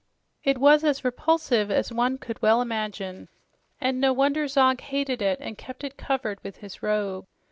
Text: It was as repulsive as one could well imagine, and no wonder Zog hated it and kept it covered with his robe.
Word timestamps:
It 0.43 0.57
was 0.57 0.83
as 0.83 1.05
repulsive 1.05 1.69
as 1.69 1.93
one 1.93 2.17
could 2.17 2.41
well 2.41 2.59
imagine, 2.59 3.29
and 3.79 4.01
no 4.01 4.11
wonder 4.13 4.47
Zog 4.47 4.81
hated 4.81 5.21
it 5.21 5.37
and 5.39 5.59
kept 5.59 5.83
it 5.83 5.95
covered 5.95 6.43
with 6.43 6.57
his 6.57 6.81
robe. 6.81 7.27